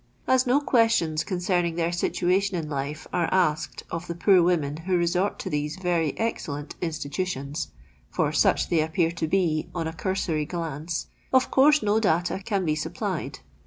As 0.27 0.47
no 0.47 0.59
questions 0.59 1.23
concerning 1.23 1.75
their 1.75 1.91
situation 1.91 2.57
in 2.57 2.67
lite 2.67 3.05
nre 3.13 3.29
asked 3.31 3.83
of 3.91 4.07
the 4.07 4.15
poor 4.15 4.41
women 4.41 4.77
who 4.77 4.97
resort 4.97 5.37
to 5.37 5.49
these 5.51 5.75
very 5.75 6.17
excellent 6.17 6.73
institutions 6.81 7.67
(for 8.09 8.31
such 8.31 8.69
they 8.69 8.81
appear 8.81 9.11
to 9.11 9.27
be 9.27 9.69
on 9.75 9.87
a 9.87 9.93
cursory 9.93 10.47
ghince) 10.47 11.05
of 11.31 11.51
conrse 11.51 11.83
no 11.83 11.99
data 11.99 12.41
can 12.43 12.65
be 12.65 12.75
supplied. 12.75 13.41